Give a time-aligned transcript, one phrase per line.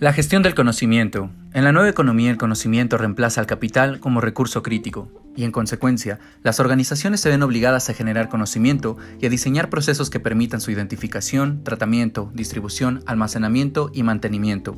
[0.00, 1.28] La gestión del conocimiento.
[1.52, 6.18] En la nueva economía el conocimiento reemplaza al capital como recurso crítico y en consecuencia
[6.42, 10.70] las organizaciones se ven obligadas a generar conocimiento y a diseñar procesos que permitan su
[10.70, 14.74] identificación, tratamiento, distribución, almacenamiento y mantenimiento.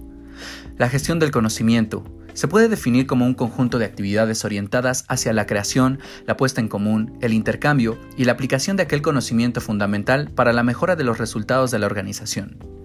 [0.76, 2.02] La gestión del conocimiento
[2.34, 6.66] se puede definir como un conjunto de actividades orientadas hacia la creación, la puesta en
[6.66, 11.18] común, el intercambio y la aplicación de aquel conocimiento fundamental para la mejora de los
[11.18, 12.81] resultados de la organización.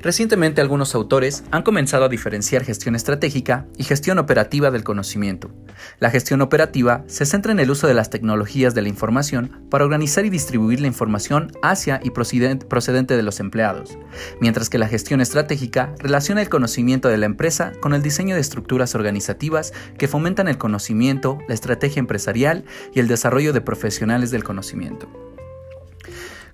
[0.00, 5.50] Recientemente algunos autores han comenzado a diferenciar gestión estratégica y gestión operativa del conocimiento.
[5.98, 9.84] La gestión operativa se centra en el uso de las tecnologías de la información para
[9.84, 13.98] organizar y distribuir la información hacia y procedente de los empleados,
[14.40, 18.40] mientras que la gestión estratégica relaciona el conocimiento de la empresa con el diseño de
[18.40, 24.44] estructuras organizativas que fomentan el conocimiento, la estrategia empresarial y el desarrollo de profesionales del
[24.44, 25.08] conocimiento.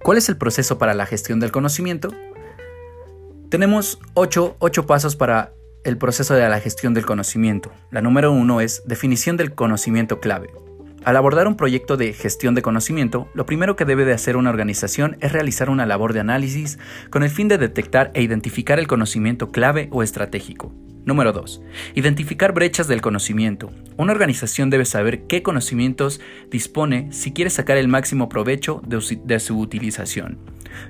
[0.03, 2.11] ¿Cuál es el proceso para la gestión del conocimiento?
[3.51, 4.57] Tenemos ocho,
[4.87, 7.73] pasos para el proceso de la gestión del conocimiento.
[7.91, 10.51] La número uno es definición del conocimiento clave.
[11.03, 14.51] Al abordar un proyecto de gestión de conocimiento, lo primero que debe de hacer una
[14.51, 16.79] organización es realizar una labor de análisis
[17.11, 20.73] con el fin de detectar e identificar el conocimiento clave o estratégico.
[21.05, 21.61] Número 2.
[21.97, 23.73] Identificar brechas del conocimiento.
[23.97, 26.21] Una organización debe saber qué conocimientos
[26.53, 30.39] dispone si quiere sacar el máximo provecho de su utilización.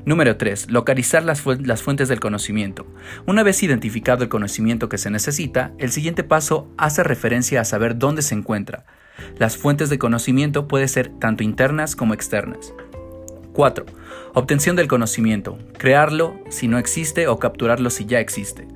[0.04, 0.70] Número 3.
[0.70, 2.86] Localizar las, fuentes del conocimiento.
[3.26, 7.98] Una vez identificado el conocimiento que se necesita, el siguiente paso hace referencia a saber
[7.98, 8.86] dónde se encuentra.
[9.38, 12.72] Las fuentes de conocimiento pueden ser tanto internas como externas.
[13.52, 13.84] 4.
[14.34, 15.58] Obtención del conocimiento.
[15.76, 18.66] Crearlo si no existe o capturarlo si ya existe.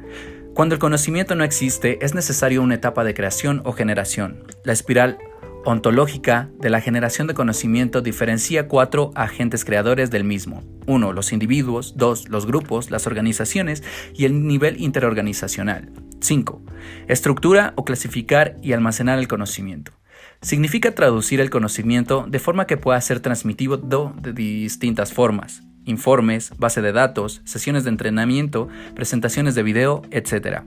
[0.54, 4.44] Cuando el conocimiento no existe, es necesario una etapa de creación o generación.
[4.62, 5.18] La espiral
[5.64, 10.62] ontológica de la generación de conocimiento diferencia cuatro agentes creadores del mismo.
[10.86, 11.12] 1.
[11.12, 12.28] Los individuos, 2.
[12.28, 13.82] Los grupos, las organizaciones
[14.14, 15.90] y el nivel interorganizacional.
[16.20, 16.62] 5.
[17.08, 19.92] Estructura o clasificar y almacenar el conocimiento.
[20.40, 25.62] Significa traducir el conocimiento de forma que pueda ser transmitido de distintas formas.
[25.86, 30.62] Informes, base de datos, sesiones de entrenamiento, presentaciones de video, etc.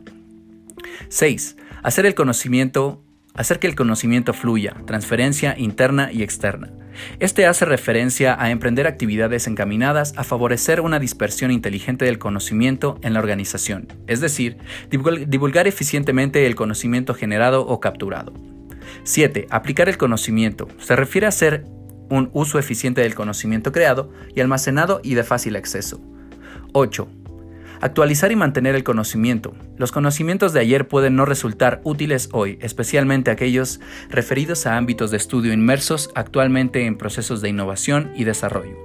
[1.09, 1.58] 6.
[1.84, 3.03] Hacer el conocimiento
[3.38, 6.72] hacer que el conocimiento fluya, transferencia interna y externa.
[7.20, 13.14] Este hace referencia a emprender actividades encaminadas a favorecer una dispersión inteligente del conocimiento en
[13.14, 14.58] la organización, es decir,
[14.90, 18.34] divulgar eficientemente el conocimiento generado o capturado.
[19.03, 19.47] 7.
[19.50, 20.68] Aplicar el conocimiento.
[20.80, 21.66] Se refiere a hacer
[22.09, 26.02] un uso eficiente del conocimiento creado y almacenado y de fácil acceso.
[26.74, 27.08] 8.
[27.82, 29.54] Actualizar y mantener el conocimiento.
[29.78, 33.80] Los conocimientos de ayer pueden no resultar útiles hoy, especialmente aquellos
[34.10, 38.76] referidos a ámbitos de estudio inmersos actualmente en procesos de innovación y desarrollo.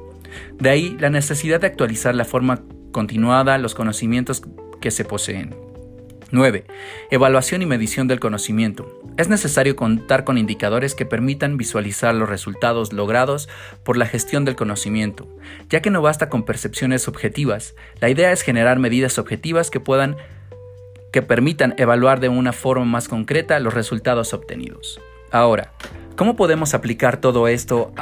[0.59, 4.43] De ahí la necesidad de actualizar la forma continuada los conocimientos
[4.81, 5.62] que se poseen.
[6.31, 6.65] 9.
[7.10, 9.00] Evaluación y medición del conocimiento.
[9.16, 13.49] Es necesario contar con indicadores que permitan visualizar los resultados logrados
[13.83, 15.27] por la gestión del conocimiento,
[15.69, 20.16] ya que no basta con percepciones objetivas, la idea es generar medidas objetivas que puedan
[21.12, 24.99] que permitan evaluar de una forma más concreta los resultados obtenidos.
[25.31, 25.72] Ahora,
[26.16, 27.93] ¿cómo podemos aplicar todo esto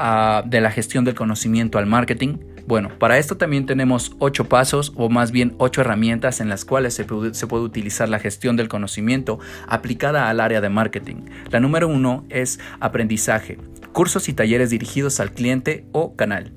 [0.44, 2.38] de la gestión del conocimiento al marketing?
[2.66, 6.94] Bueno, para esto también tenemos ocho pasos o más bien ocho herramientas en las cuales
[6.94, 11.16] se puede, utilizar la gestión del conocimiento aplicada al área de marketing.
[11.50, 13.58] La número uno es aprendizaje,
[13.92, 16.52] cursos y talleres dirigidos al cliente o canal.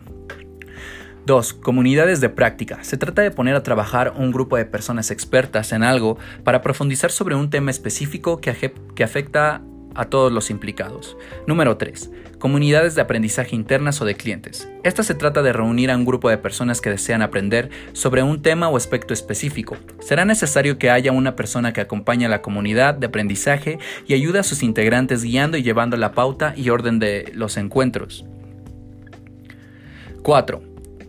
[1.26, 1.54] 2.
[1.54, 2.84] Comunidades de práctica.
[2.84, 7.12] Se trata de poner a trabajar un grupo de personas expertas en algo para profundizar
[7.12, 9.62] sobre un tema específico que, que afecta
[9.96, 11.18] a todos los implicados.
[11.48, 12.12] Número 3.
[12.40, 14.70] Comunidades de aprendizaje internas o de clientes.
[14.84, 18.42] Esta se trata de reunir a un grupo de personas que desean aprender sobre un
[18.42, 19.78] tema o aspecto específico.
[20.00, 24.40] Será necesario que haya una persona que acompañe a la comunidad de aprendizaje y ayude
[24.40, 28.26] a sus integrantes guiando y llevando la pauta y orden de los encuentros.
[30.24, 30.62] 4.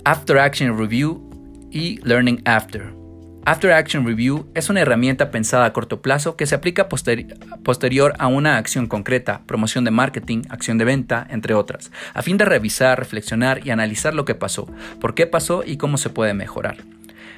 [0.05, 3.04] After Action Review y Learning After.
[3.47, 8.27] After Action Review es una herramienta pensada a corto plazo que se aplica posterior a
[8.27, 12.99] una acción concreta, promoción de marketing, acción de venta, entre otras, a fin de revisar,
[12.99, 14.67] reflexionar y analizar lo que pasó,
[14.99, 16.79] por qué pasó y cómo se puede mejorar.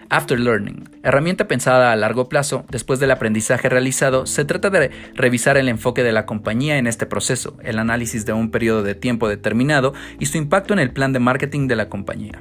[0.08, 5.56] After Learning, herramienta pensada a largo plazo, después del aprendizaje realizado, se trata de revisar
[5.56, 9.28] el enfoque de la compañía en este proceso, el análisis de un periodo de tiempo
[9.28, 12.40] determinado y su impacto en el plan de marketing de la compañía.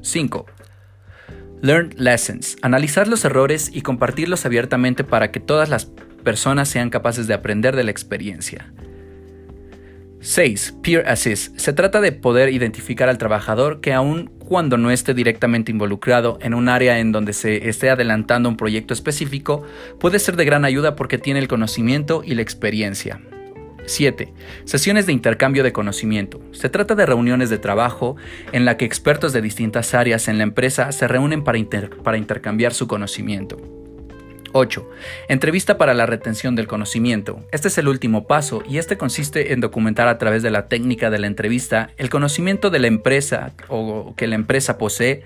[0.00, 0.46] 5.
[1.62, 2.56] Learned Lessons.
[2.62, 5.86] Analizar los errores y compartirlos abiertamente para que todas las
[6.24, 8.72] personas sean capaces de aprender de la experiencia.
[10.20, 10.76] 6.
[10.82, 11.58] Peer Assist.
[11.58, 16.54] Se trata de poder identificar al trabajador que aun cuando no esté directamente involucrado en
[16.54, 19.64] un área en donde se esté adelantando un proyecto específico,
[19.98, 23.20] puede ser de gran ayuda porque tiene el conocimiento y la experiencia.
[23.90, 24.32] 7.
[24.64, 26.40] Sesiones de intercambio de conocimiento.
[26.52, 28.16] Se trata de reuniones de trabajo
[28.52, 32.86] en la que expertos de distintas áreas en la empresa se reúnen para, intercambiar su
[32.86, 33.56] conocimiento.
[34.52, 34.90] 8.
[35.28, 37.40] Entrevista para la retención del conocimiento.
[37.52, 41.10] Este es el último paso y este consiste en documentar a través de la técnica
[41.10, 45.22] de la entrevista el conocimiento de la empresa o que la empresa posee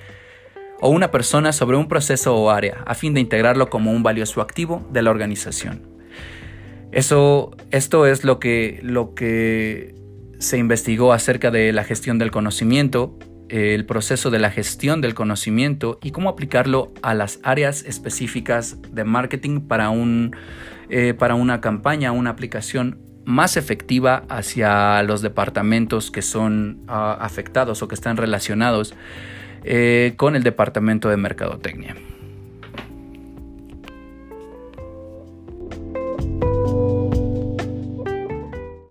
[0.81, 4.43] o una persona sobre un proceso o área a fin de integrarlo como un valioso
[4.43, 5.94] activo de la organización.
[6.93, 9.95] Eso, esto es lo que, lo que
[10.39, 15.99] se investigó acerca de la gestión del conocimiento el proceso de la gestión del conocimiento
[16.03, 20.35] y cómo aplicarlo a las áreas específicas de marketing para, un,
[20.89, 27.83] eh, para una campaña, una aplicación más efectiva hacia los departamentos que son ah, afectados
[27.83, 28.95] o que están relacionados
[29.63, 31.97] eh, con el departamento de mercadotecnia.